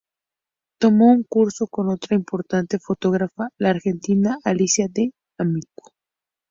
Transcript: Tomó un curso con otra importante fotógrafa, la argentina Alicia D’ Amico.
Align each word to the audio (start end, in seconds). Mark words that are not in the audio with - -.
Tomó 0.79 1.09
un 1.11 1.21
curso 1.29 1.67
con 1.67 1.89
otra 1.89 2.15
importante 2.15 2.79
fotógrafa, 2.79 3.49
la 3.59 3.69
argentina 3.69 4.35
Alicia 4.43 4.87
D’ 4.89 5.13
Amico. 5.37 5.91